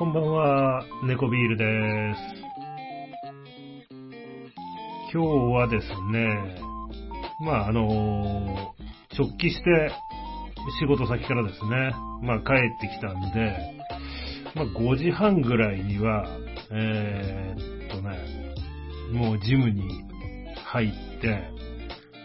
[0.00, 2.20] こんばんは、猫ビールです。
[5.12, 6.58] 今日はですね、
[7.44, 8.74] まああの、
[9.18, 9.90] 直帰して
[10.80, 11.92] 仕事先からですね、
[12.22, 13.76] まあ帰ってきたんで、
[14.54, 16.24] まあ5時半ぐらいには、
[16.72, 18.18] えー、っとね、
[19.12, 19.82] もうジムに
[20.64, 21.59] 入って、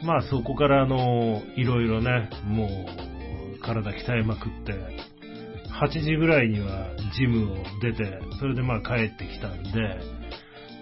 [0.05, 2.67] まあそこからあの、いろいろね、も
[3.55, 4.73] う体鍛えまくって、
[5.81, 9.71] 8時ぐらいにはジムを出て、それでまあ帰ってきたんで、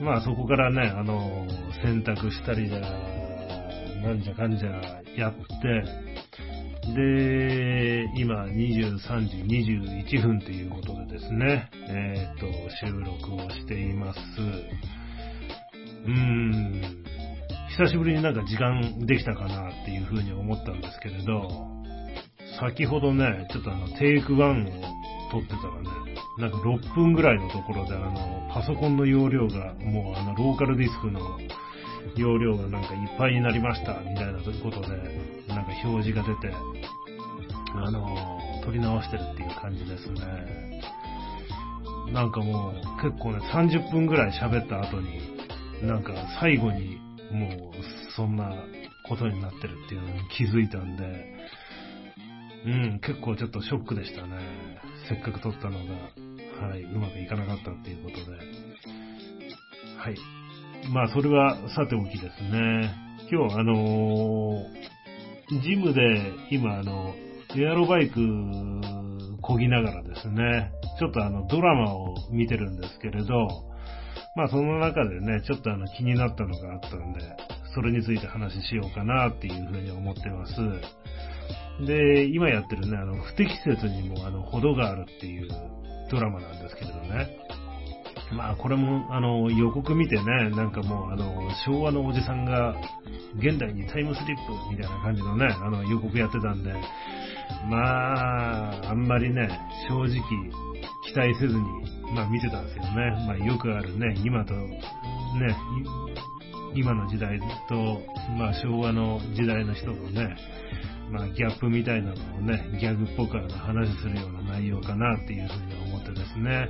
[0.01, 1.47] まあそこからね、あの、
[1.83, 4.69] 洗濯したりだ、なんじゃかんじゃ
[5.15, 6.13] やって、
[6.93, 9.37] で、今23時
[10.17, 12.45] 21分ということでですね、えっ、と、
[12.85, 14.19] 収録をしています。
[16.05, 17.02] うーん、
[17.75, 21.49] 久しぶりになんか時間できたかなっていうふうに思ったんですけれど、
[22.59, 25.89] 先ほどね、ちょっとあの、テイク1を撮ってたらね、
[26.37, 31.19] なんか6分ぐらいのところであの、パソコンの容量が、もうあの、ローカルディスクの
[32.15, 34.87] 容量がなんかいっぱいになりました、みたいなことで、
[35.47, 36.53] なんか表示が出て、
[37.73, 40.79] あの、撮り直してるっていう感じですね。
[42.13, 45.19] なんかもう結構ね、30分ぐらい喋った後に、
[45.81, 47.02] なんか最後に
[47.33, 47.73] もう
[48.15, 48.53] そんな
[49.07, 51.03] ことになってるっていうのに気づいたんで、
[52.65, 54.37] うん、結構ちょっとショックでしたね。
[55.09, 58.37] せっかく撮ったのが、はい、うまくいかなかったっていうことで。
[59.97, 60.15] はい。
[60.93, 62.93] まあ、それはさておきですね。
[63.31, 64.93] 今日、あのー
[65.61, 66.01] ジムで
[66.51, 67.13] 今、あの、
[67.55, 68.19] エアロバイク
[69.41, 73.47] 漕ぎながらですね、ちょっとあの、ドラマを見てるんですけれど、
[74.35, 77.19] まあ、その中でね、ちょっとあの、気になったのがあったんで、
[77.75, 80.53] それについて話しようかなっていうふうに思ってます。
[81.85, 85.47] で、今やってるね、あの、不適切にも、あの、程があるっていう
[86.09, 87.37] ドラマなんですけれどね。
[88.31, 92.75] まあ、これも、あの、予告見てね、なんかもう、あの、昭和のおじさんが、
[93.37, 96.73] 現代にタイムスリップみたいな感じのね、あの、予告やってたんで、
[97.69, 99.47] まあ、あんまりね、
[99.87, 100.21] 正直、
[101.05, 101.63] 期待せずに、
[102.13, 103.11] まあ見てたんですよね。
[103.27, 104.77] まあよくあるね、今と、ね、
[106.75, 108.01] 今の時代と、
[108.37, 110.35] まあ昭和の時代の人のね、
[111.11, 116.69] まあギャップみたいなのをね、ギャグっぽくの話するような内容かなっていうふうに思ってですね、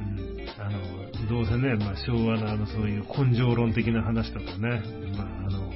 [0.00, 4.82] うん、あの、どうせね、まあ昭和のあのそういう根性論的な話とかね、
[5.16, 5.72] まああの、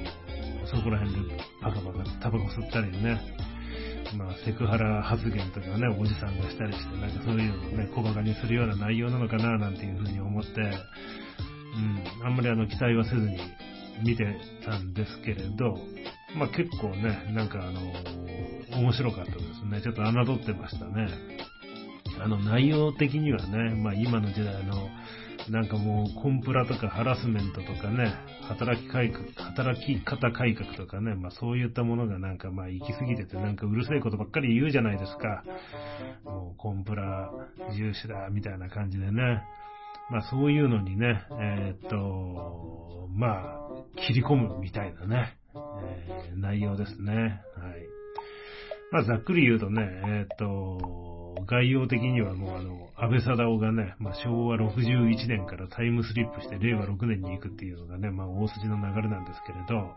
[0.65, 3.19] そこら辺でパカパカタバコ吸ったりね、
[4.17, 13.37] まあ、セクハラ発言とかね、おじさんがしたりして、なんかそういうのをね、小馬鹿にするような内容なのかな、なんていうふうに思って、うん、あんまりあの、期待はせずに
[14.03, 14.25] 見て
[14.65, 15.77] たんですけれど、
[16.35, 17.81] まあ結構ね、なんかあの、
[18.81, 19.81] 面白かったですね。
[19.81, 21.07] ちょっと侮ってましたね。
[22.21, 24.89] あの、内容的にはね、まあ今の時代の、
[25.51, 35.43] なんかもうコンプラとかハラスメントとかね、働き改革、働き方改革とかね、まあそういったものがなんかまあ行き過ぎててなんかうるせえことばっかり言うじゃないですか。
[36.23, 37.31] もうコンプラ
[37.75, 39.43] 重視だ、みたいな感じでね。
[40.11, 43.69] まあそういうのにね、えーっと、まあ、
[44.07, 47.13] 切り込むみたいなね、えー内容ですね。
[47.13, 47.41] はい。
[48.91, 59.95] まあざっくり言うとね、えーっと、概要的にはもうあの、安倍貞夫がね、まあ、昭和61年からタイムスリップして令和6年に行くっていうのがね、まあ、大筋の流れなんですけれど、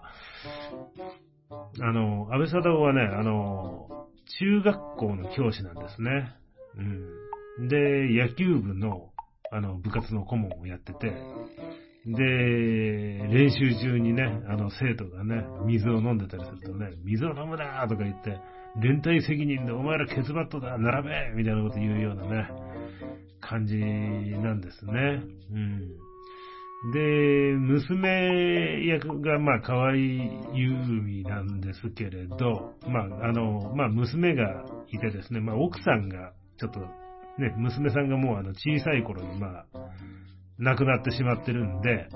[1.80, 4.06] あの、安倍貞夫はね、あの、
[4.38, 6.34] 中学校の教師なんですね。
[7.58, 7.68] うん。
[7.68, 9.10] で、野球部の、
[9.50, 11.12] あの、部活の顧問をやってて、
[12.06, 12.24] で、
[13.28, 18.40] 練習中にね、あの、生徒がね、水を飲んでたりするとね、水を飲むなーとか言って、
[18.80, 22.48] 連帯責任でお前らケツバットだ、並べみたいなこと言うようなね、
[23.42, 25.22] 感じなんですね。
[25.50, 26.92] うん。
[26.92, 36.80] で、娘役が、まあ、河合優美なんですけれど、まあ、あの、まあ、娘がいてですね、まあ、奥さんが、ちょっと、
[37.38, 39.66] ね、娘さんがもう、あの、小さい頃に、まあ、
[40.58, 42.08] 亡くなってしまってるんで、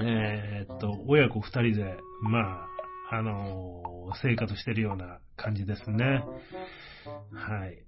[0.00, 2.66] えーっと、親子二人で、ま
[3.10, 3.82] あ、あの、
[4.22, 6.24] 生活してるような感じですね。
[7.32, 7.84] はい。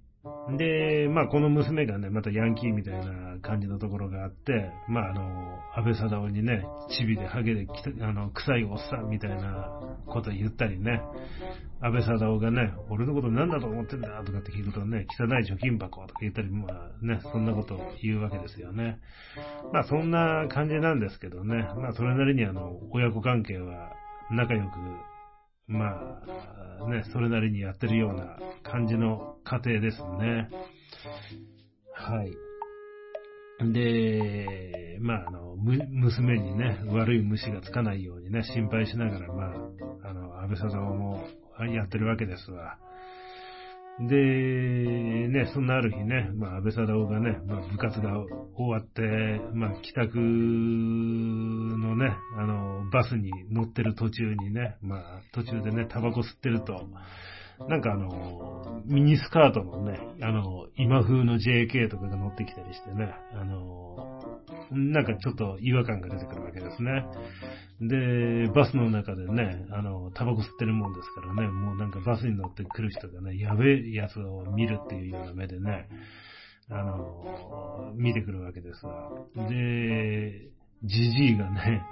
[0.57, 7.67] で、まあ、この娘がね、またヤンキーみたいな感じのところがあって、まあ、あの、安倍貞夫にね、チビでハゲで、
[8.01, 11.01] あの、臭いおっさんみたいなこと言ったりね、
[11.81, 18.99] 安倍貞夫がね、俺のこと何だと思ってんだとかって聞くとね、汚い貯金箱とか言ったり、まあね、そんなことを言うわけですよね。
[19.73, 23.91] まあ、そんな感じなんですけどね、まあ、それなりにあの、親子関係は
[24.31, 24.77] 仲良く、
[25.67, 26.21] ま
[26.79, 30.49] あ、ね、それなりにやってるような感じの過程ですね。
[31.93, 32.31] はい。
[33.73, 39.43] で、まあ、あの、娘にね、悪い虫がつかないようにね、心配しながら、ま
[40.03, 41.23] あ、あの、安倍貞夫も
[41.73, 42.77] やってるわけですわ。
[43.99, 48.11] で、ね、そんなある日ね、まあ、安倍貞夫がね、まあ、部活が
[48.57, 49.01] 終わって、
[49.53, 56.87] まあ、帰宅のね、あの、バスに乗ってる途中にね、まあ、途中でね、タバコ吸ってると、
[57.69, 64.14] なんかあの、ミニスカートのね、あの、今風の JK とかが乗ってきたりしてね、あの、
[64.71, 67.05] なんかちょっと違和感が出てくるわけですね。
[67.81, 75.89] で、バスの中でね、あの、タバコ吸ってるもんですからね、もうなんかバスに乗ってくる人がね、やべえやつを見るっていうような目でね、
[76.69, 79.11] あの、見てくるわけですわ。
[79.35, 80.49] で、
[80.83, 81.83] じじいがね、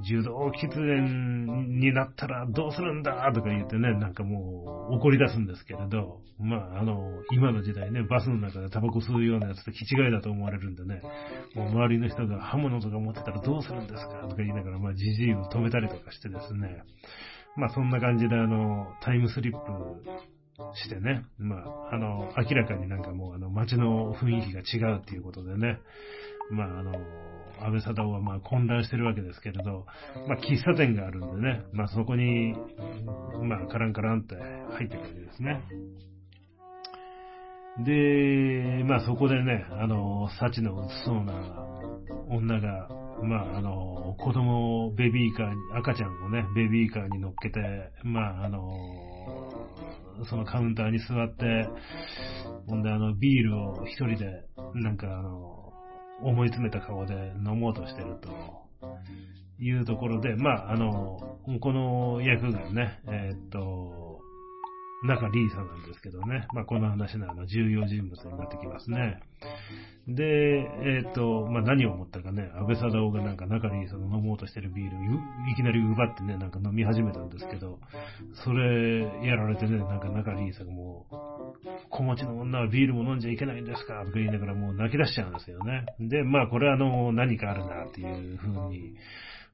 [0.00, 11.02] 受動喫煙になったらどうするんだとか言ってね、なんかもう怒り出すんですけれど、まあ、あの、今の時代ね、バスの中でタバコ吸うようなやつと気違いだと思われるんでね、
[11.54, 16.82] もう周りの人が刃物とか持ってたらどうするんですかとか言いながら、まあ、じじいを止めたりとかしてですね、
[17.56, 19.58] まあ、そんな感じであの、タイムスリップ
[20.74, 25.80] してね、まあ、あの、明らかになんかもうあの、街の雰囲気が違うっていうことでね、
[26.50, 26.92] まあ、あの、
[27.60, 29.86] 安倍貞夫はまあ混乱してるわけですけれど、
[30.28, 32.54] まあ喫茶店があるんでね、まあそこに、
[33.42, 35.62] まあカランカランって入ってくるわけですね。
[37.84, 41.32] で、まあそこでね、あの、幸のうつそうな
[42.28, 42.88] 女が、
[43.22, 47.60] まああの、子供をベビーカーに、赤ちゃんをね、ベビーカーに乗っけて、
[48.02, 48.62] まああの、
[50.28, 51.68] そのカウンターに座って、
[52.66, 54.44] ほんであの、ビールを一人で、
[54.74, 55.57] なんかあの、
[56.22, 58.30] 思い詰めた顔で飲もうとしてると
[59.58, 63.97] いうところで、まあ、あの、この役がね、えー、っと、
[65.04, 69.20] 中リーさんなんですけどね、まあ、この話のあの重要人物になってきますね。
[70.08, 75.00] で、えっ、と、まあ、何を思ったかね、安倍貞夫がなんか中リーさんの飲もうとしてるビールを
[75.52, 77.78] いきなり奪ってね、なんか飲み始めたんですけど、
[78.44, 85.84] それやられてね、なんか中リーさんがもう、子持ちの女はビールも飲んじゃいけないんですかとか言いながらもう泣き出しちゃうんですよね。
[86.00, 88.94] で、まあこれはあの、何かあるなっていう風に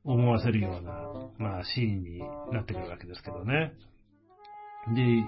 [0.05, 0.93] 思わせるような、
[1.39, 2.21] まあシーンに
[2.53, 3.73] なってくるわけですけどね。
[4.93, 5.25] で、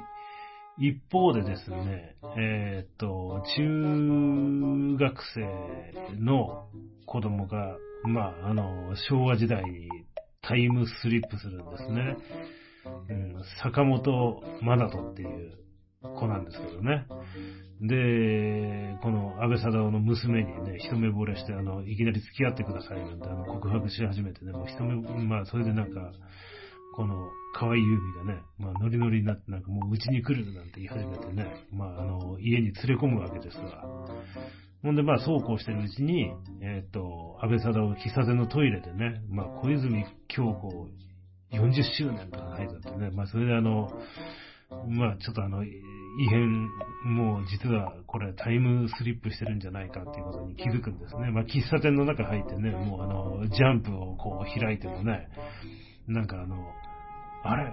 [0.78, 6.68] 一方でですね、えー、っと、中学生の
[7.06, 9.88] 子供が、まあ、あの、昭和時代に
[10.42, 12.16] タイムスリップするんですね。
[13.08, 15.58] うん、坂本真人っていう
[16.02, 17.06] 子なんですけどね。
[17.80, 26.12] で、この安倍貞夫の娘にね、一目惚れして、あの、いきなり付き合ってくださいなんて、あの、告白し始めてね、もう一目、まあ、それでなんか、
[26.96, 33.84] この、可愛い指がね、まあ、ノリノリになって、なんかもう家に来るなんて言い始めてね、まあ、あの、家に連れ込むわけですわ。
[34.82, 40.88] ほんで、まあ、そうこうしてるうちに、えっ、ー、と、安倍貞夫喫茶店のトイレでね、まあ、小泉京子
[41.52, 43.90] 40周年とか書いてあってね、まあ、それであの、
[44.88, 45.70] まあ、ちょっとあの、異
[46.28, 46.68] 変、
[47.04, 51.30] もう実はこれタイムスリップしてるんじゃないかっていうことに気づくんですね。
[51.30, 55.28] まあ、喫茶店の中入ってね、もうあの、ジャンプをこう開いてもね、
[56.08, 56.72] なんかあの、
[57.48, 57.72] あれ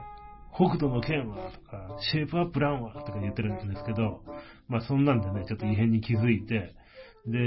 [0.56, 4.24] 北斗の剣はとか、シェイプアップランはとか言ってるんですけど、
[4.68, 6.76] まあそんなんでね、ちょっと異変に気づいて、
[7.26, 7.40] で、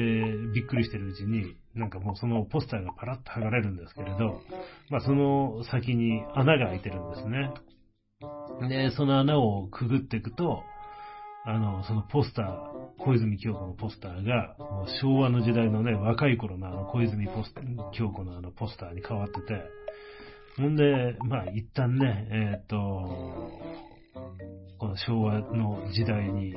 [0.54, 4.40] びっくりしてるうちに、なんかもうそのポスターがパラッと剥がれるんですけれど、
[4.90, 7.52] まあその先に穴が開いてるんですね。
[8.68, 10.62] で、その穴をくぐっていくと、
[11.44, 12.46] あの、そのポスター、
[12.98, 17.54] 小泉京子のポスターが、もう昭和の時代のね、若い頃のあの小泉ポス
[17.92, 19.62] 京子のあのポスターに変わってて、
[20.56, 22.76] ほんで、まあ一旦ね、えっ、ー、と、
[24.78, 26.54] この昭和の時代に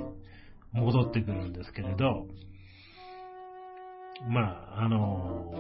[0.72, 2.28] 戻ってくるんですけれど、
[4.28, 5.54] まあ、あの、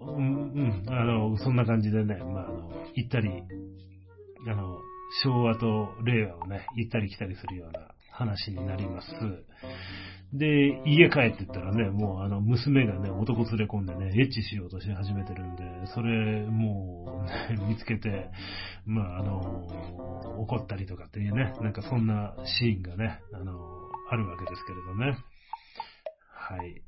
[0.00, 3.30] うん、あの、そんな感じでね、まあ、あの、行ったり、
[4.48, 4.78] あの、
[5.22, 9.08] 昭和と令和をね、行ったり来たりするような話になります。
[10.32, 15.62] で、家帰ってったらね、もうあの、娘がね、男連れ込んでね、エッチしようとし始めてるんで、
[15.94, 18.30] それ、もう、ね、 見つけて、
[18.86, 19.40] まあ、あの、
[20.40, 23.58] 怒ったりとかっていうね、なんかそんなシーンがね、あの、
[24.10, 25.18] あるわけですけれどね。
[26.34, 26.82] はい。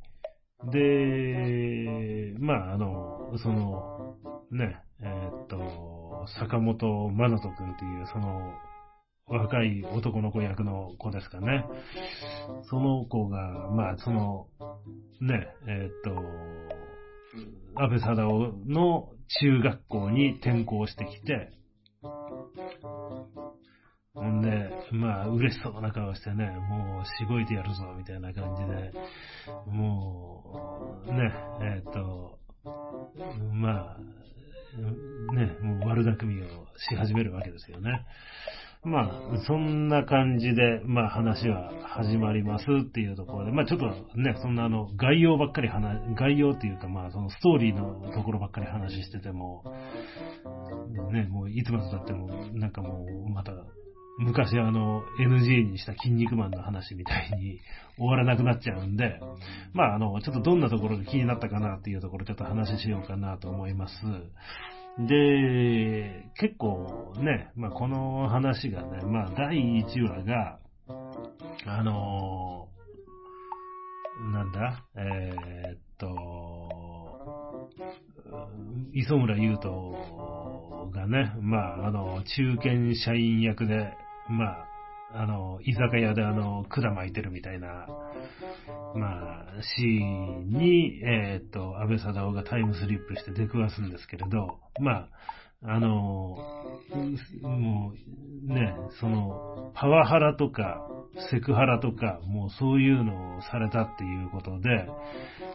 [0.70, 4.16] で、まあ、あの、その、
[4.50, 8.54] ね、えー、っと、坂本真人くんっていう、その、
[9.26, 11.64] 若い男の子役の子ですかね。
[12.68, 14.48] その子が、まあ、その、
[15.20, 16.10] ね、えー、っと、
[17.80, 19.08] 安倍貞夫の
[19.40, 21.50] 中学校に転校してきて、
[24.14, 28.92] ほんで、まあ、嬉しそうな顔してね、もう、しごいてやるぞ、みたいな感じで、
[29.66, 32.38] もう、ね、えっ、と、
[33.52, 33.98] まあ、
[35.32, 38.04] ね、もう悪巧みをし始めるわけですよね。
[38.84, 43.86] まあ、そんな感じで、まあ話は始まりますっていうところで、まあちょっと
[44.18, 49.64] ね、そんなあの、概要ばっかり話、概要っていうかまあそのストーリーのところばっかり話してても、
[51.12, 53.52] ね、もういつまで経っても、なんかもうまた、
[54.18, 57.60] 昔あの NG にした筋肉マンの話みたいに
[57.96, 59.18] 終わらなくなっちゃうんで、
[59.72, 63.94] まああの、ちょっとどんなところが気になったかなっていうところちょっと話しようかなと思います。
[64.98, 70.60] で、結構ね、まあ、この話がね、まあ、第1話が、
[71.66, 77.70] あのー、なんだ、えー、っと、
[78.92, 79.72] 磯村優斗
[80.92, 83.92] がね、まあ、あの、中堅社員役で、
[84.28, 84.73] まあ、
[85.16, 87.86] あの、居酒屋であの、管巻いてるみたいな、
[88.96, 95.08] まあ、シーンに、えー、っと、安倍貞夫がタイムスリップして出くわすんですけれど、まあ、
[95.66, 95.88] あの、
[97.42, 97.92] も
[98.48, 100.84] う、ね、その、パワハラとか、
[101.30, 104.88] セクハラとか、もうそういうのをされたっていうことで、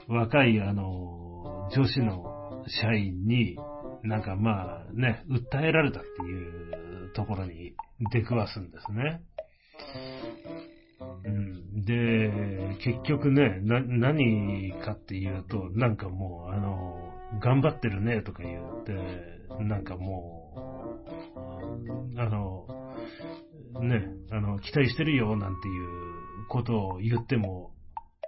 [0.08, 3.58] 若いあの、女子の社員に、
[4.04, 7.74] なんかまあね、訴えられたっていうところに
[8.12, 9.22] 出くわすんですね。
[11.26, 18.94] うん、で、結局ね、な、何かっていうと、なんかもう、あの、頑張ってるねとか言って、
[19.64, 20.54] なんかも
[22.16, 22.68] う、あの、
[23.82, 27.72] ね、あの、期待してるよなんていうことを言っても、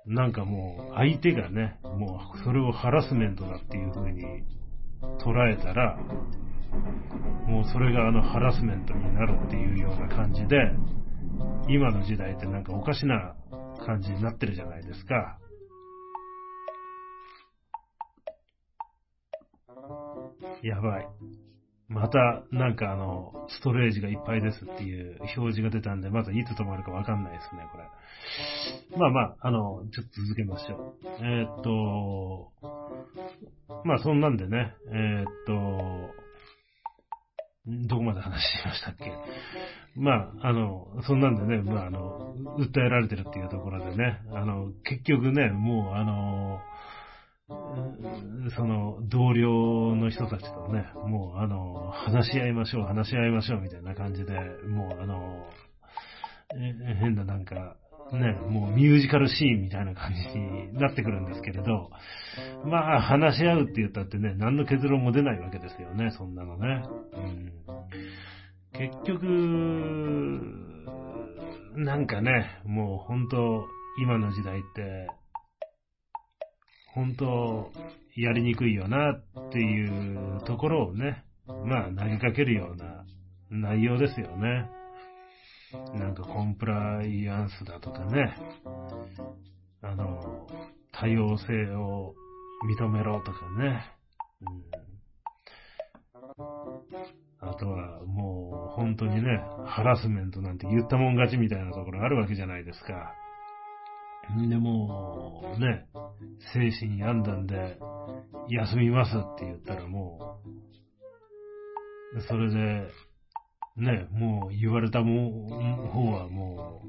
[0.06, 4.24] なんかもう相手がね、もうそれをハラスメントだっていう風に
[5.20, 5.98] 捉えたら、
[7.48, 10.58] もうそれがあのハラスメントになるっていうような感じで、
[11.68, 13.36] 今の時代ってなんかおかしな
[13.86, 15.38] 感じになってるじゃないですか。
[20.64, 21.08] やばい。
[21.88, 28.98] また、なんかあの、ストレージがいっぱいですっていう表示が出たんで、まずいつ止まるかわかんないですね、これ。
[28.98, 31.08] まあまあ、あの、ちょっと続けましょう。
[31.20, 32.52] えー、っと、
[33.84, 36.21] まあそんなんでね、えー、っと、
[37.68, 39.12] どこまで話しましたっけ？
[39.96, 46.60] まあ、あの、そんなんでね、まあ、あの、訴えられてるっていうところでね、あの、結局ね、もう、あの、
[48.56, 54.34] その、同僚の人たちとね、もう、あの、話し合いましょう、話し合いましょう、みたいな感じで、
[54.68, 55.46] もう、あの、
[57.00, 57.76] 変ななんか、
[58.12, 61.90] ね、もうミュージカルシーンみたいな感じになってくるんですけれど、
[62.66, 66.84] まあ話し合うって言ったってね、何の結論も出ないわけですよね、そんなのね。
[67.14, 67.54] うん、
[68.74, 69.26] 結局、
[71.76, 73.66] なんかね、もう本当、
[74.02, 75.08] 今の時代って、
[76.94, 77.72] 本当、
[78.18, 83.06] やりにくいよなっていうところをね、まあ投げかけるような
[83.50, 84.70] 内容ですよね。
[85.94, 88.36] なんかコンプライアンスだとかね、
[89.82, 90.48] あの、
[90.92, 92.14] 多様性を
[92.80, 93.86] 認めろとかね、
[94.42, 94.46] う
[97.46, 103.14] ん、あとはもう本当にね、ハラスメントなんて言ったもん勝ちみたいなところあるわけじゃないですか。
[104.50, 105.88] でも、ね、
[106.54, 107.78] 精神病んだんで、
[108.50, 110.40] 休みますって言ったらも
[112.16, 112.88] う、それで、
[113.78, 115.48] ね、もう言われたも
[115.92, 116.84] 方はも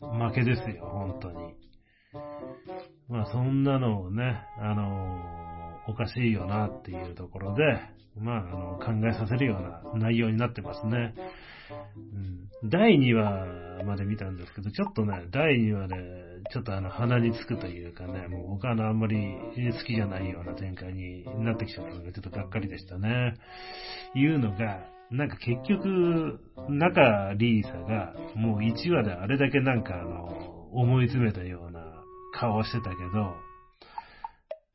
[0.00, 1.54] う、負けですよ、本当に。
[3.08, 5.40] まあそんなのをね、あの
[5.88, 7.62] おかしいよなっていうところで、
[8.16, 11.14] まあ、あの、考えさせるような内容になってますね。
[12.62, 15.96] うん、第2話まで見たんですけど、ちょっとね、第2話で、
[16.52, 19.36] ちょっとあの、鼻につくというかね、もう僕はあの、あんまり
[19.72, 23.34] 好きじゃないような展開になってきちゃったので、ちょっとがっかりでしたね。
[24.14, 31.80] いうのが、なんか結局、中リーサが、もう1話であれだけなんかあの、思い詰めたような
[32.32, 33.34] 顔をしてたけど、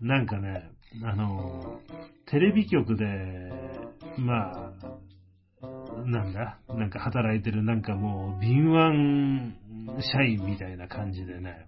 [0.02, 0.70] なんかね、
[1.04, 1.80] あの、
[2.28, 3.06] テレビ局で、
[4.18, 4.74] ま
[5.62, 11.66] あ、なんだ、なんか働いてるなんかもう敏腕社員みたいな感じでね、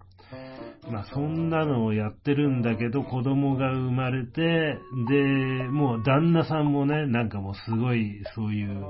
[0.89, 4.77] まあそんなのをやってるんだけど子供が生まれて、
[5.09, 8.85] で、もう旦那さんもね、なんかもうすごいそういう、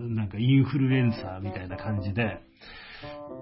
[0.00, 2.40] なんかインフルエンサーみたいな感じで、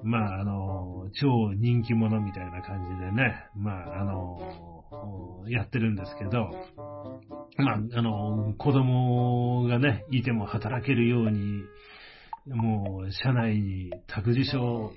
[0.04, 6.50] まああの、超人気者みたいな感じでね、まああの、やってるんですけど、
[7.56, 11.64] まあ、あの、子供がね、いても働けるように、
[12.46, 14.92] もう、社内に託児所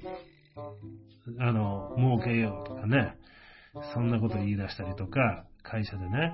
[1.40, 3.18] あの、儲けようとかね、
[3.94, 6.34] そんなこと言い出したりとか、会社でね。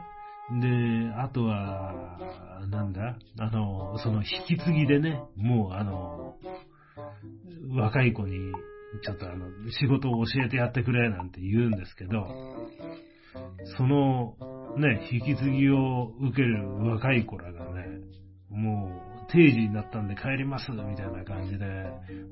[0.61, 2.19] で、あとは、
[2.69, 3.15] なんだ？
[3.39, 6.35] あの、その引き継ぎでね、もうあの、
[7.73, 8.35] 若い子に、
[9.03, 12.27] ちょっとあの、仕事を教えてやってくれなんて言うんですけど、
[13.77, 14.35] その、
[14.77, 17.85] ね、引き継ぎを受ける若い子らがね、
[18.49, 21.65] もう定時になったんで帰りますみたいな感じで、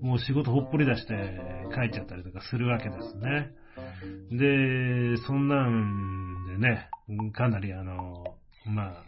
[0.02, 1.14] もう仕事ほっぽり出して
[1.74, 3.52] 帰っちゃったりとかするわけですね。
[4.32, 6.90] で、そんなんでね、
[7.34, 8.24] かなりあの、
[8.66, 9.06] まあ、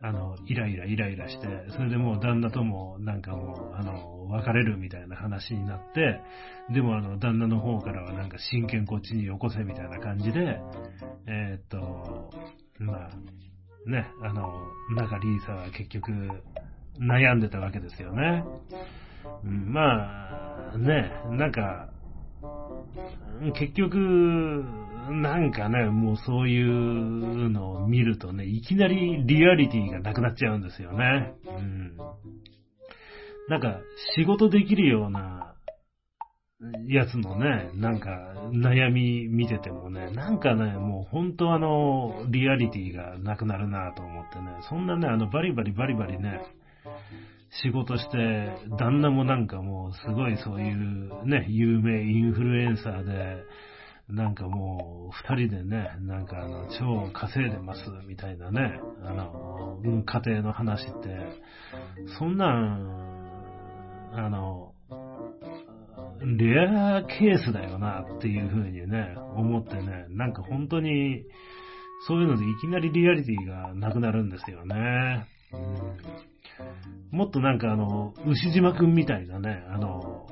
[0.00, 6.20] あの、イライライライラして、それでもう旦那ともなんかもう、あの、別れるみたいな話になって、
[6.72, 10.60] でもあの、旦那の方からはなんか真剣こっちによこせみたいな感じで、
[11.26, 12.30] えー、っと、
[12.78, 13.10] まあ、
[13.88, 14.52] ね、あの、
[14.94, 16.10] 中リーサは結局
[17.00, 18.44] 悩んでたわけですよね。
[19.44, 21.88] うん、まあ、ね、なんか、
[23.54, 24.64] 結局、
[25.10, 31.34] なんかね、もうそういうのを見るとね、いきなりリアリティがなくなっちゃうんですよね。
[31.46, 31.96] うん。
[33.48, 33.80] なんか、
[34.16, 35.54] 仕事できるような
[36.88, 38.10] やつのね、なんか
[38.52, 46.40] 悩み見ててもね、なんかね、もう本当あの、リアリティがなくなるなと思ってね、そんなね、あの、バリバリバリバリね、
[47.62, 53.44] 仕事して、旦那もなんかもうすごいそういうね、有名インフルエンサーで、
[54.08, 61.08] なんかもう二人でね、なんかあの、超稼いでますみたいなね、あの、家庭の話って、
[62.18, 63.18] そんなん、
[64.12, 64.72] あの、
[66.20, 71.24] レアケースだよなっていう風にね、思ってね、なんか本当に、
[72.06, 75.26] そういうのでいきなりリアリティがなくなるんですよね。
[75.52, 76.27] うん、
[77.10, 80.26] もっとなんかあの、牛島くんみたいなね、あの、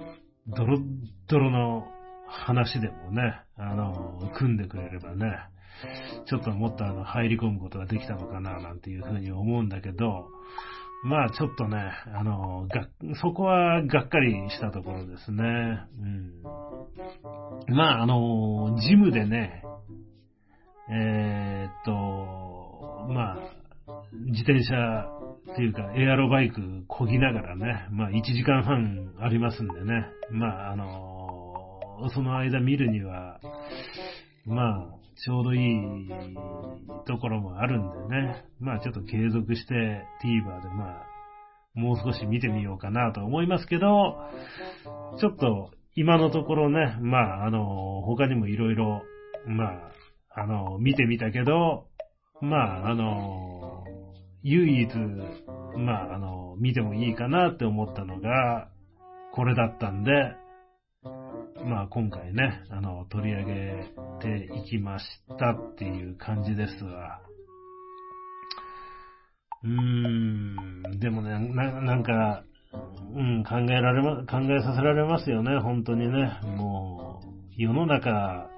[0.49, 0.81] ドロッ
[1.29, 1.87] ドロの
[2.29, 5.27] 話でもね、あの、組んでくれればね、
[6.27, 10.29] ちょっともっとあの、入り込むことができたのかな、なんていうふうに思うんだけど、
[11.05, 12.89] まあちょっとね、あの、が、
[13.21, 15.45] そこはがっかりしたところですね。
[16.01, 16.43] うん。
[17.75, 19.63] まああの、ジムでね、
[20.89, 23.39] えー、っと、まあ、
[24.13, 24.75] 自転車
[25.53, 33.41] っていうかエアロバイク漕ぎながらね、まあ1時間半ありますんでね、まああの、その間見るには、
[34.45, 34.87] まあ、
[35.25, 36.09] ちょうどいい
[37.07, 38.45] ところもあるんでね。
[38.61, 39.75] まあちょっと継続して
[40.23, 41.07] TVer でまあ、
[41.75, 44.17] もう少し見てみようかなと思いますけど、
[45.19, 49.03] ちょっと今のところね、まああの、他にもいろいろ、
[49.47, 49.93] まあ、
[50.35, 51.87] あの、見てみたけど、
[52.43, 53.56] まああの、
[54.49, 54.89] 唯一、
[55.77, 58.69] まああの、見てもいいかなって思ったのが、
[59.33, 60.13] これだったんで、
[61.65, 65.05] まあ今回ね、あの、取り上げていきまし
[65.37, 67.21] たっていう感じですわ。
[69.65, 72.45] うーん、でもね、ななんか、
[73.17, 76.39] うん、考えられま、考えさせられますよね、本当にね。
[76.57, 78.49] もう、世の中、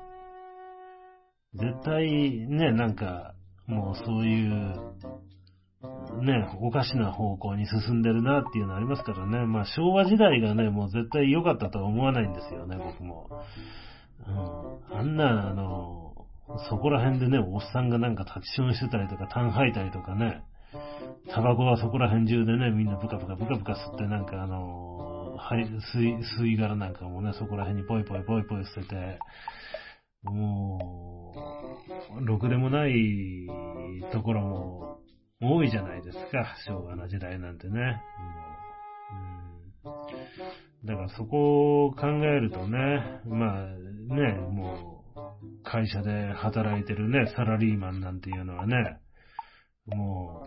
[1.55, 3.33] 絶対ね、なんか、
[3.67, 4.75] もうそういう
[6.23, 9.47] ね、おかしな方向に進んでるなっていうのありますからね。
[9.47, 13.29] まあ昭和時代がね、もう絶対良かったとは思わないんですよね、僕も。
[14.27, 14.99] うん。
[14.99, 16.15] あんな、あの、
[16.69, 20.43] そこら辺でね、おっさんがなんか立ちションしてたりとか、痰吐いたりとかね、
[21.31, 29.19] タバコはそこら辺中でね、みんなブカブカブカブカ吸ってなんかあの、はい、吸い、吸い殻なんかもね、そこら辺にポイポイポイポイ捨てて、
[30.25, 31.35] も
[32.19, 32.93] う、ろくでもない
[34.13, 34.99] ところも
[35.41, 38.03] 多いじゃないですか、昭和の時代なんてね。
[39.85, 48.99] うん、だからそこを考えるとね、まあね、もう会社で働いてるね、サラリーマンなんていうのはね、
[49.87, 50.47] も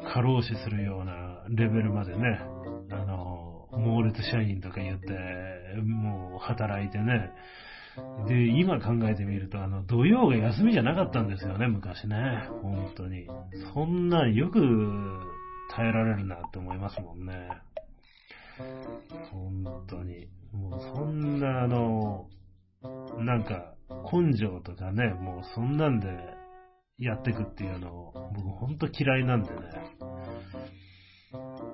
[0.00, 2.40] う過労死するようなレベルまでね、
[2.90, 5.08] あの、猛烈社員とか言って、
[5.82, 7.32] もう働いてね、
[8.26, 12.16] で、今考えてみると、あの、土曜が休みじゃなかったんですよね、昔ね。
[12.62, 13.26] 本当に。
[13.72, 14.60] そんなよく
[15.70, 17.48] 耐えられるなって思いますもんね。
[19.30, 20.28] 本当に。
[20.52, 22.26] もうそんな、あの、
[23.18, 23.74] なんか、
[24.12, 26.08] 根性とかね、もうそんなんで
[26.98, 29.56] やってくっていうのを、僕ほんと嫌いなんでね。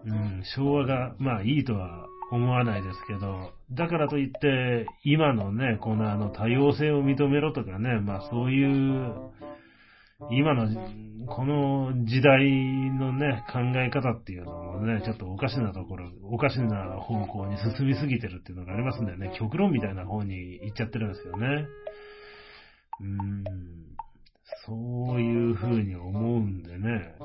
[0.07, 9.33] うん、昭和が、まあいいとは思わないですけど、だからといって、今のね、このあの多様性を認めろとかね、まあそういう
[10.31, 10.69] 今の、
[11.27, 12.45] この時代
[12.91, 19.37] のね、考え方っていうのもね、ちょっとおかしなところ、おかしな方向に進みすぎてるっていうのがありますんだよね。
[19.39, 21.67] 極論みたいな方に行っちゃってるんですよね。
[23.01, 23.45] うーん、
[24.67, 27.17] そういう風に思うんでね。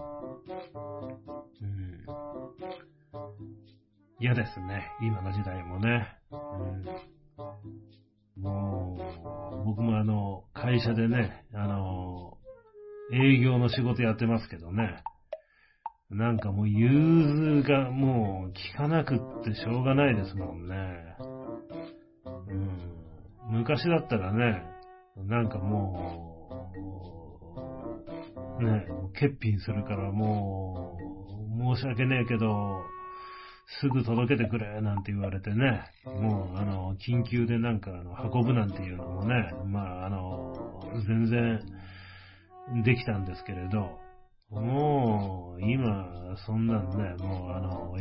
[1.61, 2.05] うん。
[4.21, 4.91] 嫌ですね。
[5.01, 6.05] 今の時代もね。
[6.31, 6.35] う
[8.41, 8.97] ん、も
[9.63, 12.37] う、僕もあの、会社でね、あの、
[13.13, 15.01] 営業の仕事やってますけどね。
[16.09, 20.75] なんかもう融通がもう効かなくってしょうがないですもんね。
[22.25, 23.59] うん。
[23.59, 24.63] 昔だったらね、
[25.15, 26.49] なんかも
[28.59, 30.97] う、ね、欠品するからも
[31.57, 32.81] う、申し訳ねえけど、
[33.81, 41.59] すぐ届けてくれ、なんて言われてね、もう、あの、緊急でなんか、あの、運ぶなんていうのもね、まあ、あの、全然、
[42.83, 43.99] できたんですけれど、
[44.49, 47.95] もう、今、そんなんね、もう、あの、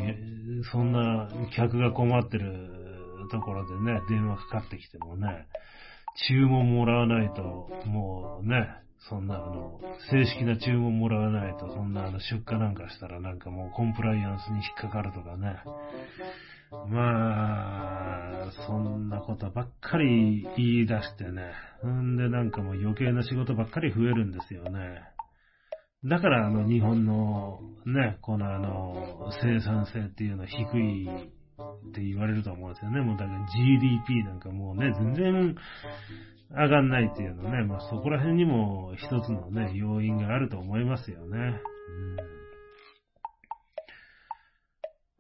[0.72, 5.46] そんな客が困ってるところでね、電話かかってきてもね、
[6.28, 7.42] 注文もらわないと、
[7.87, 8.68] もうね、
[9.08, 9.80] そんなあの、
[10.11, 15.56] 正式な注文もらわないと、そんなあの、出荷なんかしたらなんかもうコンプライアンスに引っかかるとかね。
[16.88, 21.52] まあ、そんなことばっかり言い出してね。
[21.87, 25.02] んでなんかもう余計な仕事ばっかり増えるんですよね。
[26.04, 33.00] だからあの日本のね、このあの生産性っていうのは低いって言われると思うんですよね。
[33.00, 35.56] もうだから GDP なんかもうね、全然
[36.50, 41.61] 上がんないっていうのね、まあそこら辺にも一つのね、要因があると思いますよね。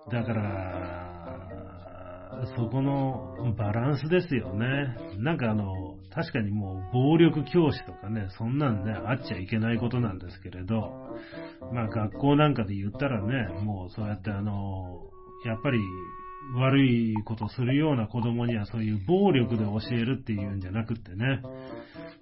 [0.06, 1.18] うん、だから、
[2.56, 4.96] そこのバランスですよね。
[5.18, 10.76] なんかあの、確かにもう暴力教師とかね、そんなんね、あっちゃいけないことなんですけれど、
[11.72, 15.00] まあ学校なんかで言ったらね、もうそうやってあの、
[15.44, 15.78] やっぱり
[16.54, 21.42] 悪いことするような子供にはそういう暴力で教えるっていうんじゃなくってね、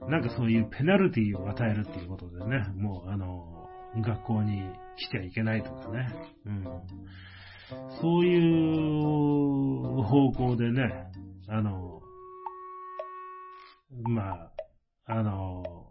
[0.08, 3.68] なんかそういうペナルティを与えるっていうことでね、もうあの、
[4.00, 4.62] 学校に
[4.96, 6.08] 来ちゃいけないとかね、
[6.46, 6.64] うん。
[8.00, 8.38] そうい
[10.00, 11.06] う方向でね、
[11.48, 12.00] あの、
[14.08, 14.52] まあ、
[15.06, 15.85] あの、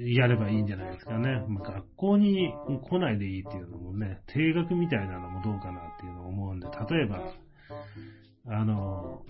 [0.00, 1.44] やればいいんじゃないですかね。
[1.46, 2.54] まあ、学校に
[2.88, 7.34] 来ないでいいっていうのもね、定額みたいなのもどうかなっていうのを思うんで、例えば、
[8.46, 9.22] あの、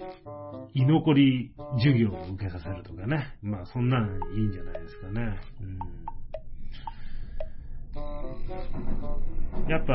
[0.73, 3.37] 居残り授業を受けさせるとかね。
[3.43, 5.41] まあ、そんなんいいんじゃないですかね。
[5.61, 5.65] う
[9.67, 9.93] ん、やっぱ、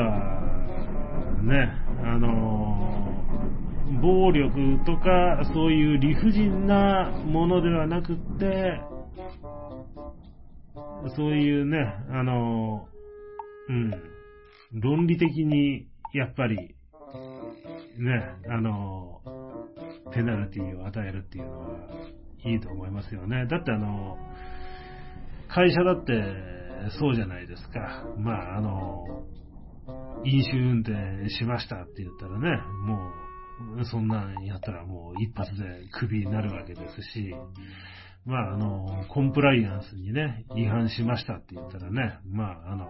[1.42, 1.72] ね、
[2.04, 3.06] あの、
[4.02, 8.80] 暴力とか、そういう理不尽なものではなくって、
[11.16, 11.78] そういうね、
[12.10, 12.88] あの、
[13.68, 13.90] うん、
[14.80, 16.76] 論理的に、やっぱり、ね、
[18.48, 19.22] あの、
[20.12, 21.68] ペナルティを与えるっていうのは
[22.44, 23.46] いいと思いますよね。
[23.46, 24.16] だってあの、
[25.48, 26.12] 会社だって
[26.98, 28.04] そうじゃないですか。
[28.18, 29.04] まあ、あの、
[30.24, 33.12] 飲酒運転しましたって言ったらね、も
[33.80, 37.34] う、そんなんやったらもう一発でクビになるわけですし、
[38.26, 42.86] まあ、あの、コンプライアンスにね、違反しましたって言ったらね、まあ、あの、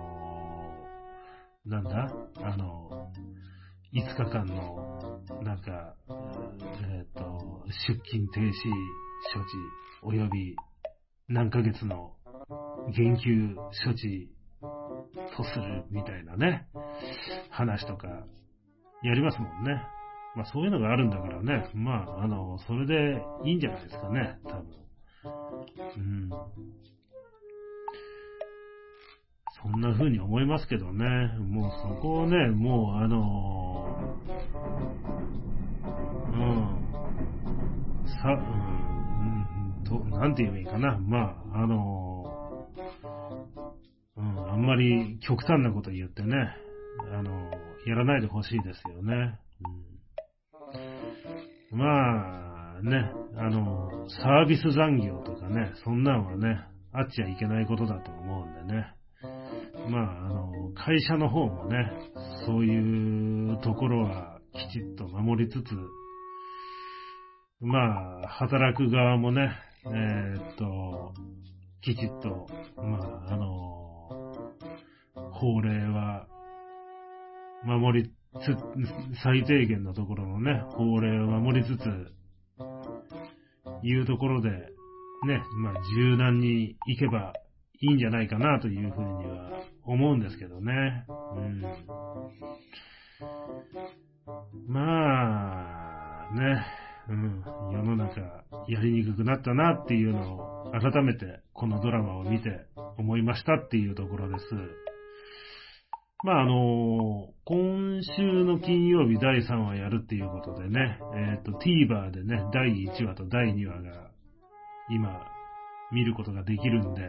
[1.66, 2.10] なんだ？
[2.42, 3.12] あの、
[3.92, 8.52] 5日間の、なんか、えっ、ー、と、出勤停止
[10.02, 10.56] 処置、及び
[11.28, 12.14] 何ヶ月の
[12.96, 14.30] 減給処置
[15.36, 16.66] とするみたいなね、
[17.50, 18.08] 話とか、
[19.02, 19.82] やりますもんね。
[20.34, 24.85] まあそういうのがあるんだからね、まああの、それでいいんじゃないですかね、多分。
[25.96, 26.30] うん。
[29.62, 31.04] そんな風に思いますけどね。
[31.38, 34.12] もうそこをね、もうあの
[36.32, 36.86] うん。
[38.06, 38.34] さ、う
[39.80, 40.98] ん、と、なんて言えばいいかな。
[40.98, 42.68] まあ、あの
[44.16, 46.34] うん、あんまり極端なこと言ってね、
[47.12, 47.50] あの
[47.86, 49.38] やらないでほしいですよね。
[51.72, 56.58] うん、まあ、ね、あの、サービス残業とかね、そんなんはね、
[56.92, 58.94] あっちゃいけないことだと思うんでね。
[59.90, 61.92] まあ、あの、会社の方もね、
[62.46, 65.74] そういうところはきちっと守りつつ、
[67.60, 69.50] まあ、働く側もね、
[69.84, 71.12] えー、っと、
[71.82, 72.46] きちっと、
[72.76, 74.08] まあ、あの、
[75.32, 76.26] 法令は
[77.64, 78.56] 守りつ、
[79.22, 82.15] 最低限のところのね、法令を守りつつ、
[83.82, 87.32] いうところで、ね、まあ柔軟に行けば
[87.80, 89.50] いいんじゃないかなというふうには
[89.84, 91.04] 思うんですけどね。
[91.36, 91.62] うん。
[94.68, 96.66] まあ、ね、
[97.08, 98.20] うん、世の中
[98.68, 102.66] やりにくくなったなっていうのを改めてこのドラマを見て
[102.98, 104.44] 思いましたっていうところです。
[106.24, 114.10] まああの、今週の金曜日第3話やるっていうことでね、えっ、ー、と TVer でね、第1話と第2話が
[114.90, 115.20] 今
[115.92, 117.02] 見ることができるんで、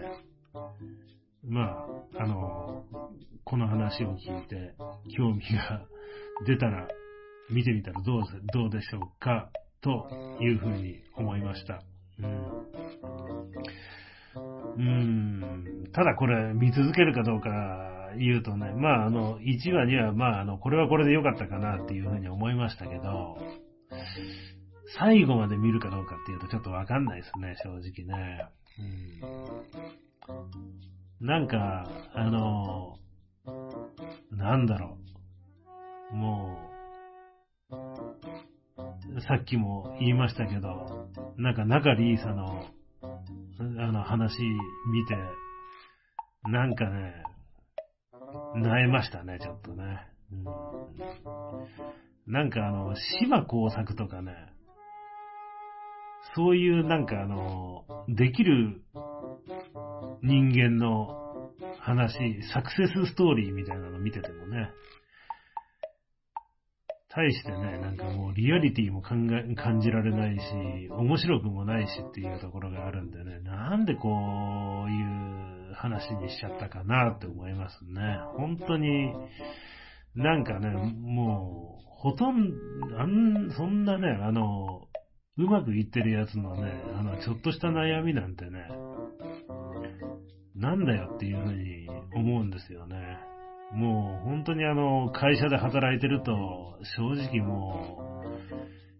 [1.44, 1.86] ま
[2.18, 2.84] あ、あの、
[3.44, 4.76] この話を聞いて
[5.16, 5.82] 興味が
[6.46, 6.88] 出たら
[7.50, 9.50] 見てみたらどうどうでしょうか
[9.82, 10.10] と
[10.42, 11.82] いうふうに思いました。
[12.20, 12.68] うん。
[14.78, 17.50] うん、ただこれ見続けるかどうか
[18.18, 23.38] 言うとね、まああの、1話にはまああの、これはこれで良かったかなっていうふうに思いましたけど、
[25.00, 28.46] 最後まで見るかどうかっていうとちょっとわかんないですね、正直ね。
[31.20, 32.98] うん、なんか、あの、
[34.32, 34.98] なんだろ
[36.12, 36.16] う。
[36.16, 36.58] も
[37.72, 42.64] う、さっきも言いましたけど、なんか中里依紗の、
[43.60, 44.38] あの話
[44.92, 45.18] 見て、
[46.50, 47.24] なんかね、
[48.56, 50.08] 萎えましたね、ちょっとね。
[50.32, 50.36] う
[52.30, 54.34] ん、なんかあの、島工作とかね、
[56.36, 58.82] そういうなんかあの、できる
[60.22, 64.70] 人間の話、サクセスストーリーみたいなの見ててもね、
[67.10, 74.10] 対してね、なんかもうリアリティも考え感じられないし、面白くもないしっていうところがあるんでね、なんでこ
[74.86, 78.02] ういう話にしちゃったかなって思いますね。
[78.36, 79.14] 本当に、
[80.16, 82.52] なんかね、もう、ほとん
[82.90, 84.88] ど、あん、そんなね、あの、
[85.38, 88.68] うまくいってるやつのね、あの、ちょっとした悩みなんてね、
[90.56, 93.20] なんだよっていうふうに思うんですよね。
[93.74, 98.38] もう本当にあの、会社で働いてると、正直もう、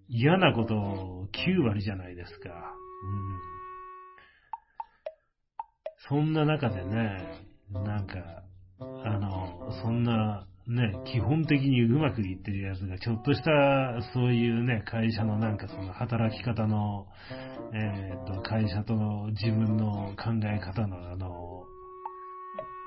[0.10, 2.50] 嫌なこと9割じゃないですか。
[2.50, 3.57] うん。
[6.10, 8.44] そんな中でね、なんか、
[8.80, 17.08] あの、そんなね、基本的にうまくいってるやつが、ちょっとした、そういうね、会社のなんかその働き方の、
[17.74, 18.94] えっ、と、会社と
[19.30, 21.64] 自分の考え方のあの、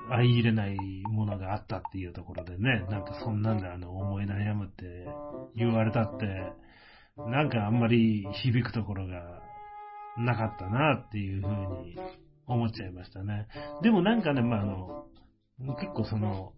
[0.09, 0.77] 相入れない
[1.09, 5.07] ものがあったっていうところでね、なんかそんなんであの、思い悩むって
[5.55, 6.25] 言われたって、
[7.17, 9.41] なんかあんまり響くところが
[10.17, 11.49] なかったなっていうふう
[11.83, 11.97] に
[12.53, 13.47] 思っちゃいましたね。
[13.81, 15.05] でもなんかね、まああの、
[15.75, 16.53] 結構その、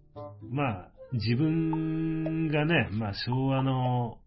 [0.51, 4.17] まあ、自分がね、まあ昭和の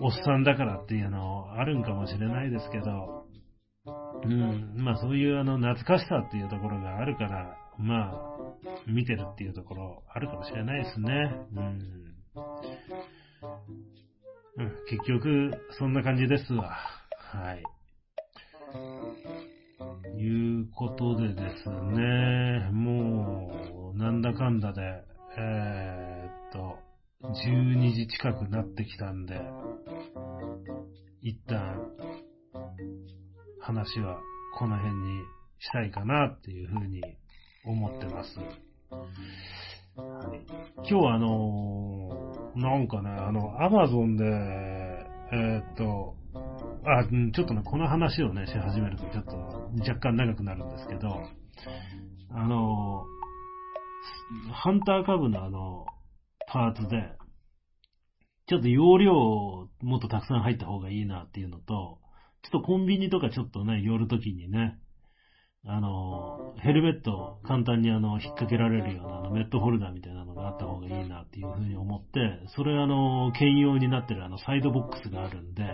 [0.00, 3.26] おっさんだからっていうのあるんかもしれないですけど、
[4.24, 8.38] うん、まあそういうあの懐かしさっていうところがあるから、まあ
[8.86, 11.10] 見てるっていうところあるかもしれないですね。
[11.54, 12.14] うん。
[14.58, 16.76] うん、結局、そんな感じですわ。
[17.32, 17.62] はい。
[20.18, 24.82] いうことでですね、もう、なんだかんだで、
[25.38, 26.78] えー、っと、
[27.22, 29.40] 12時近くなってきたんで、
[31.22, 31.88] 一旦、
[33.60, 34.18] 話は
[34.58, 35.20] この辺に
[35.60, 37.00] したいかなっていうふうに
[37.64, 38.30] 思ってます。
[39.96, 46.14] 今日はあのー、なんかね、あの、アマゾンで、えー、っと、
[46.84, 49.32] あ、ちょっとね、この話をね、し始めるとちょっと
[49.80, 51.22] 若干長くなるんですけど、
[52.30, 53.04] あの
[54.52, 55.86] ハンター株のあの、
[56.46, 57.16] パーツで、
[58.46, 59.12] ちょっと容量
[59.82, 61.98] もっとたくさん入った方がいいなっていうのと、
[62.42, 64.78] ちょっとコンビニとかちょっとね、寄るときにね、
[65.66, 75.64] あの、ヘルメット簡単にあの、引っ掛けられるようなあの、メットホルダーみたいなのがあった方がいいなっていうふうに思って、それあの、兼用になってるあの、サイドボックスがあるんで、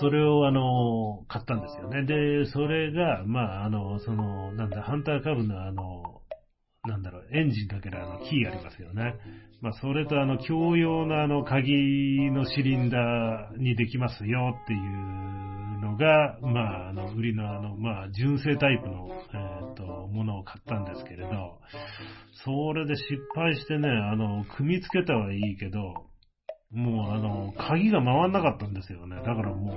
[0.00, 2.04] それをあの、買ったんですよね。
[2.04, 6.22] で、それが、まあ、あの、その、なんだ、ハンター株のあの、
[6.84, 9.14] なんだろう、エンジンかけるあのキーありますよね。
[9.60, 21.60] まあ、それとあの、共用のあの、鍵のシリンダーにできますよっていうのが、まあ、あの、売りのあの、まあ、純正タイプの、えっ、と、ものを買ったんですけれど、
[22.44, 26.06] それで失敗してね、あの、組み付けたはいいけど、
[26.70, 29.16] もうあの、鍵が回んなかったんですよね。
[29.16, 29.76] だからもう、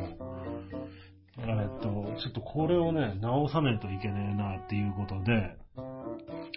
[1.37, 5.55] えっと、ちょっとこれをね、直さないといけねえなっていうことで、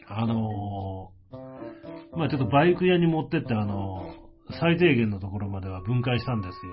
[0.09, 6.73] あのー、まあちょっとバイク屋に持ってって、あのー、最低限のところまでは分解したんですよ。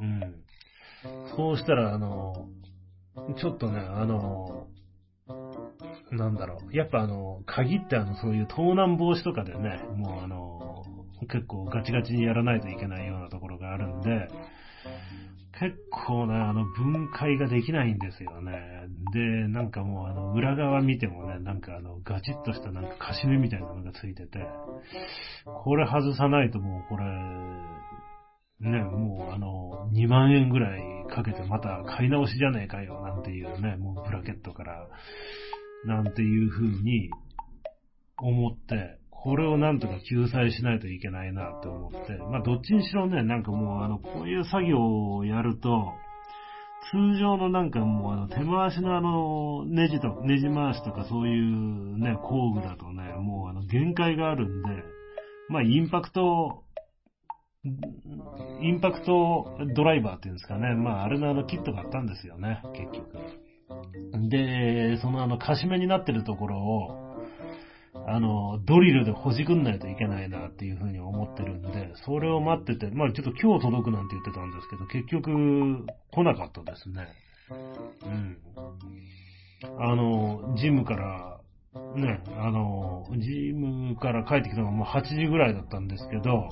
[0.00, 0.46] うん。
[1.36, 2.48] そうしたら、あの、
[3.38, 4.66] ちょっとね、あの、
[6.12, 6.76] なんだろう。
[6.76, 10.55] やっぱあの、鍵ってあの、そういう盗難防止とかでね、もうあの、
[11.22, 14.28] 結構ガチガチにやらないといけないようなところがあるんで、
[15.58, 18.52] 結構ね、あの、分解ができないんですよね。
[19.12, 24.46] で、なんかもうあの、裏側見てもね、なんかあの、ガチッとしたなんかカシメみたいなのがついてて、
[25.44, 27.04] これ外さないともうこれ、
[28.60, 34.88] ね、もうあの、2万円ぐらいかけてまた買い直しじゃねえかよ、なんていうね、もうブラケットから、
[35.86, 37.10] なんていう風に
[38.18, 41.98] 思って、これをなんとか救済しないといけないなって思って、
[42.30, 44.78] まあどっちにしろね、なんかもうあの、こういう作業
[45.16, 45.92] をやると、
[46.92, 54.68] 通常のなんかもうあの手回しのあのネジと、ネジ回しとかそういうね、工具だとね、もうあの限界があるんで、
[55.48, 56.62] まあインパクト、
[58.62, 60.74] インパクトドライバーっていうんですかね。
[60.74, 63.18] まああれのあのキットがあったんですよね、結局。
[64.28, 67.05] で、そのあの、カシメになってるところを、
[68.08, 77.08] あの、ドリルでほじくんないといけないなっていうふうに思ってるんで、それを待ってて、まあちょっと今日届くなんて言ってたんですけど、結局来なかったですね。
[78.04, 78.38] うん。
[79.80, 81.40] あの、ジムから、
[81.96, 86.48] ね、あの、ジムから帰ってきたのがもう8時ぐらいだったんですけど、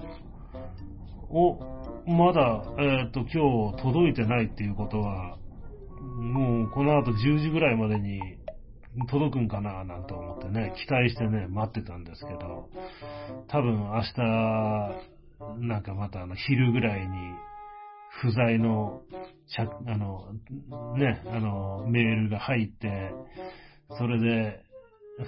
[1.31, 1.59] お、
[2.11, 5.39] まだ、えっ、ー、と、今日届いてないっていうことは、
[6.01, 8.21] もうこの後10時ぐらいまでに
[9.09, 12.69] 届くんかななんて思ってね、期待してね、待ってたんですけど、
[13.49, 14.23] 多分明日、
[15.59, 17.17] なんかまたあの昼ぐらいに
[18.21, 19.03] 不在の、
[19.87, 20.33] あの、
[20.97, 23.13] ね、あの、メールが入って、
[23.99, 24.61] それで、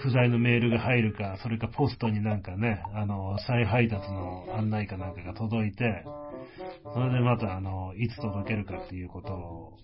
[0.02, 6.04] 不在のメールが入るか、それかポストになんかね、あの、再配達の案内かなんかが届いて、
[6.92, 9.78] それでまたあの、いつ届けるかっていうことを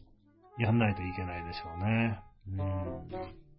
[0.59, 2.21] やんないといけないでしょうね。
[2.49, 3.51] うん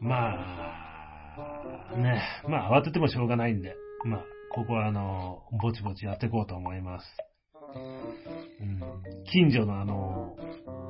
[0.00, 0.34] ま
[1.92, 3.74] あ、ね、まあ慌ててもしょうがないんで、
[4.04, 4.24] まあ、
[4.54, 7.06] ここはあの、ぼちぼちやっていこうと思います。
[8.60, 8.80] うん、
[9.24, 10.36] 近所のあの、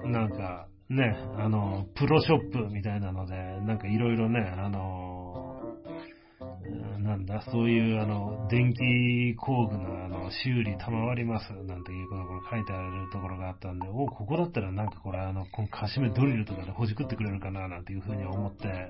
[0.05, 5.06] なんか、ね、あの、プロショップみたいなので、なんかいろいろね、あの、
[6.99, 18.89] なんだ、そういうあの、電気工具のあの、修理賜ります、なんていうことが書いてあるところがあったんで、おここだったらなんかこれあの、このカシメドリルとかでほじくってくれるかな、なんていうふうに思って、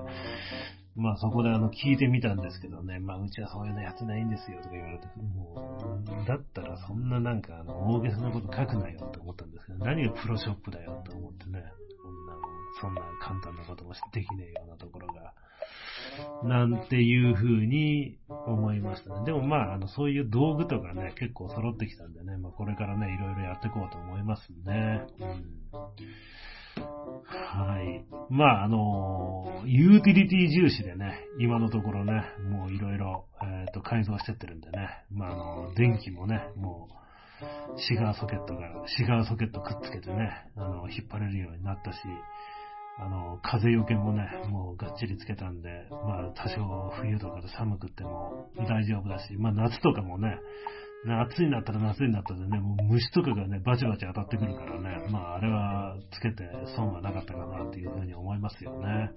[0.97, 11.63] まあそこであの、聞いてみたんですけどね、まあうちはそういうのやってないんですよとか言われて、もう、だったらそんななんかあの、大げさなこと書くなよって思ったんですけど、何がプロショップだよと思ってね、
[12.01, 12.35] そんな、
[12.81, 15.35] そんな簡単なこともできねえようなところが、
[16.45, 19.25] なんていう風に思いましたね。
[19.25, 25.07] でもまあ、あの、そういう道具とかね、結構揃ってきたんでね、まあこれからね、いろいろやっていこうと思いますね。
[25.21, 25.77] うん。
[27.25, 28.05] はい。
[28.31, 35.37] まあ、あの、ユーティリティ重視でね、今のところね、もういろいろ、えっ、と、改造してってるんでね、まあ、あ
[35.69, 41.99] の、電気もね、もう、シガーソケットが、シガーソケットくっつけてね、あの、引っ張れるようになったし、
[42.99, 50.39] あの、風よけもね、もうがっちりつけたんで、まあ多少冬とかで寒くっても大丈夫だし、まあ夏とかもね、
[51.05, 59.11] 夏になったら夏になったでね、もう虫とかがね、バチバチ当たってくるからね、まああれはつけて損はなかったかなっていうふうに思いますよね。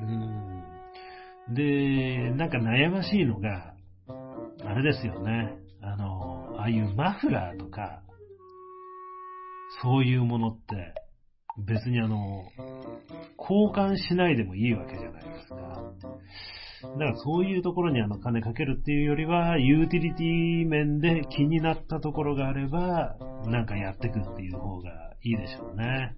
[0.00, 1.54] うん。
[1.54, 3.74] で、なんか悩ましいのが、
[4.64, 5.56] あれですよね。
[5.80, 8.02] あの、ああいうマフラーとか、
[9.82, 10.94] そういうものって、
[11.58, 12.44] 別にあの、
[13.38, 15.82] 交換しないでもいいわけじゃないですか。
[16.82, 23.16] だからそういうところにあの金かけるっていうよりは、ユーティリティ面で気になったところがあれば、
[23.46, 24.90] なんかやってくっていう方が
[25.22, 26.16] いいでしょうね。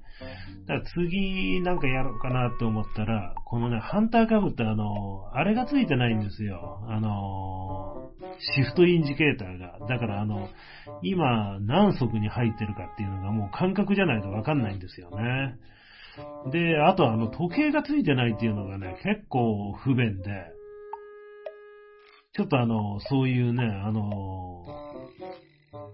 [0.67, 6.83] だから次なんかやろうかなって思ったら、このね、ハンターカブってあの、あれがついてないんですよ。
[6.89, 9.87] あの、シフトインジケーターが。
[9.87, 10.49] だからあの、
[11.03, 15.57] 今何足に入ってるかっていうのがもう感覚じゃないとわかんないんですよね。
[16.51, 20.31] で、あとあの、時計がついてないっていうのがね、結構不便で、
[22.35, 24.65] ちょっとあの、そういうね、あの、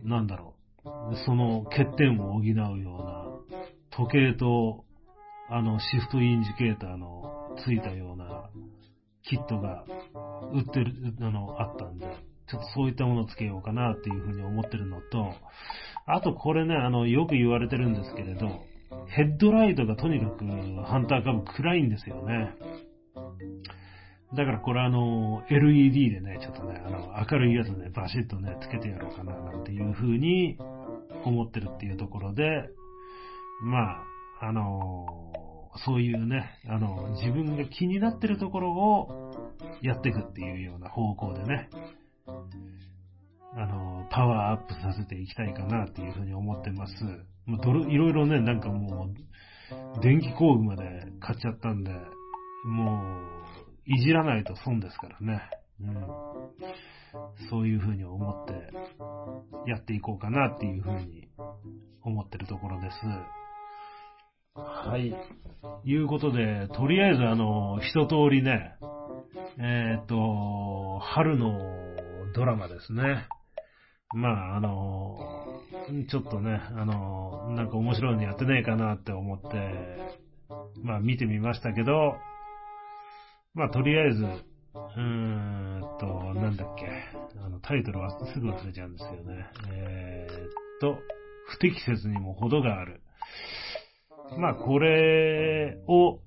[0.02, 0.54] なんだろ
[0.84, 3.58] う、その欠点を補うような、
[3.90, 4.84] 時計と、
[5.50, 8.50] あの、シフトインジケーターのついたような
[9.24, 9.84] キットが
[10.52, 12.06] 売ってる、あの、あったんで、
[12.48, 15.34] ちょっとそういったものをつけようかなっていうふうに思ってるのと、
[16.06, 18.48] あとこれね、あの、よく言われてるんですけれど、
[19.08, 22.54] ヘッドライトがとにかくハンターカブ暗いんですよね。
[24.36, 30.56] だからこれあの、LED でね、ちょっとね、あの、明るいやつね、バシッとね、つけてやろうかな、なんていう風に
[31.24, 32.68] 思ってるっていうところで、
[33.64, 34.04] まあ、
[34.42, 39.50] あのそういうね、あの、自分が気になってるところを
[39.82, 41.68] やっていくっていうような方向でね、
[43.56, 46.94] あの、パワーアップさせていきたいかなっていうふうに思ってます。
[47.50, 50.84] もうどいろいろね、なんかもう、電気工具まで
[51.20, 51.90] 買っちゃったんで、
[52.64, 53.02] も
[53.86, 55.42] う、いじらないと損ですからね。
[55.80, 56.06] うん。
[57.50, 58.52] そういうふうに思って、
[59.68, 61.28] やっていこうかなっていうふうに
[62.04, 62.96] 思ってるところです。
[64.54, 65.12] はい。
[65.84, 68.76] いうことで、とりあえずあの、一通りね、
[69.58, 71.58] えっ、ー、と、春の
[72.32, 73.26] ドラマですね。
[74.12, 75.18] まあ、あの、
[76.08, 80.10] ちょっとね、あの、なんか面白いのやってないかなって思って、
[80.82, 82.16] まあ見てみましたけど、
[83.54, 86.86] まあとりあえず、うーんと、なんだっけ、
[87.44, 89.46] あの、タイトルはすぐ忘れちゃうんですよね。
[89.72, 90.48] えー、っ
[90.80, 90.98] と、
[91.46, 93.02] 不適切にも程がある。
[94.38, 96.20] まあこれを、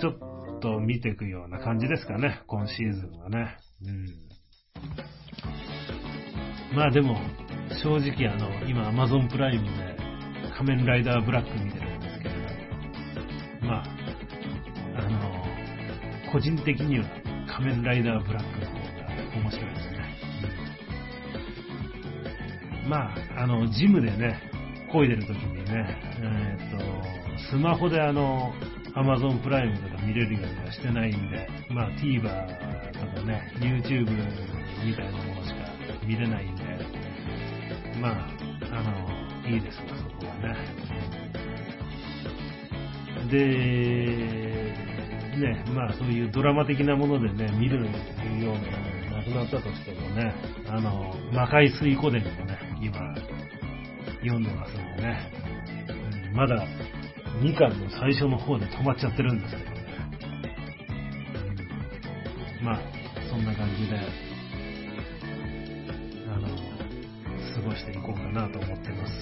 [0.00, 3.56] ちょっと見ていくような感じですかね、今シーズンはね。
[3.82, 4.06] うん。
[6.74, 7.16] まあでも、
[7.82, 9.96] 正直あの、今 Amazon プライムで
[10.56, 12.30] 仮面ライダーブラック見てるんですけれ
[13.60, 13.84] ど、まあ、
[14.96, 17.04] あの、個人的には
[17.48, 18.80] 仮面ライダーブラックの方が
[19.42, 19.98] 面白いですね。
[22.84, 24.40] うん、まあ、あの、ジムでね、
[24.92, 28.52] 漕いでる時にね、え、っと、スマホであの、
[28.94, 32.22] Amazon プライムとか見れるようにはしてないんで、まあ TVer
[32.92, 34.10] とかね、YouTube
[34.84, 35.56] みたいなものしか
[36.04, 36.57] 見れないん、
[38.00, 38.12] まあ、
[38.72, 40.56] あの、いいですよ、そこはね。
[43.30, 44.48] で、
[45.38, 47.98] ね、まあそういうドラマ的なものでね、見るようなも
[48.44, 50.34] のがなくなったとしてもね、
[50.68, 53.14] あの、魔界水湖伝もね、今、
[54.20, 55.32] 読んでますんでね、
[56.30, 56.66] うん、まだ
[57.40, 59.78] 2巻の最初の方で止まっちゃってるんですけどね。
[62.60, 62.80] うん、まあ、
[63.30, 64.27] そんな感じで、
[67.78, 69.12] していこうかなと思ってます。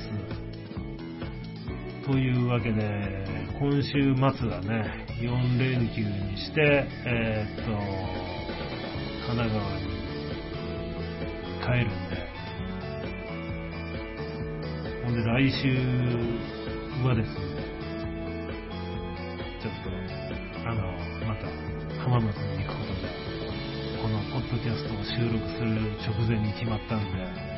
[2.06, 3.26] というわけで、
[3.58, 7.72] 今週末はね、4連休にして、えー、っと、
[9.26, 9.96] 神奈川に
[11.60, 12.16] 帰るんで、
[15.04, 15.74] ほんで来週
[17.04, 17.36] はですね、
[19.60, 19.90] ちょっと、
[20.68, 20.80] あの、
[21.26, 21.46] また
[22.04, 23.08] 浜松に行くことで、
[24.00, 25.74] このポッドキャストを収録する
[26.06, 27.55] 直前に決まったんで、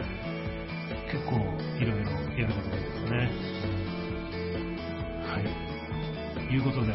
[1.11, 1.37] 結構
[1.81, 3.17] いろいろやることが多いですね。
[5.25, 6.53] はい。
[6.53, 6.93] いうことで、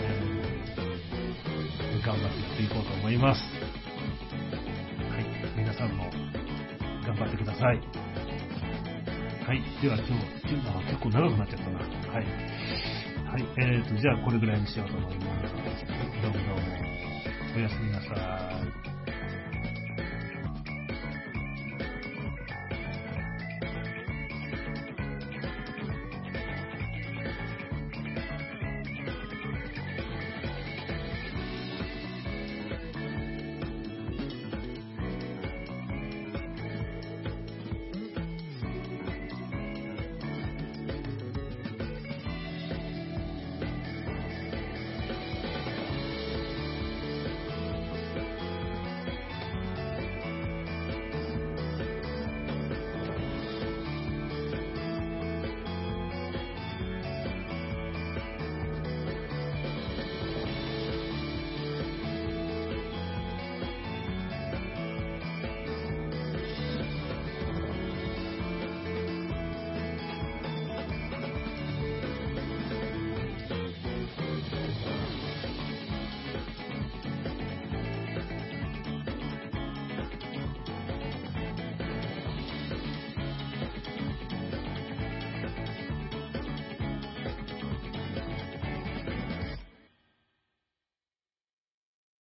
[0.00, 3.42] えー、頑張ってやっていこうと思います。
[5.12, 5.26] はい。
[5.56, 6.10] 皆さんも
[7.04, 7.80] 頑張ってください。
[9.46, 9.62] はい。
[9.82, 10.12] では今日、
[10.50, 11.78] 今日は結構長くなっちゃったな。
[11.78, 11.88] はい。
[13.28, 13.44] はい。
[13.58, 15.54] えーと、じゃあこれぐらいにしようと思います。
[16.22, 16.62] どうもどうも。
[17.54, 18.14] おやすみなさ
[18.64, 18.67] い。